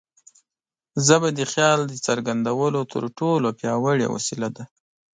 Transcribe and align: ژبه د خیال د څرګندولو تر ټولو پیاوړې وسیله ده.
ژبه 1.05 1.29
د 1.37 1.41
خیال 1.51 1.79
د 1.87 1.93
څرګندولو 2.05 2.79
تر 2.93 3.03
ټولو 3.17 3.47
پیاوړې 3.59 4.07
وسیله 4.15 4.49
ده. 4.55 4.63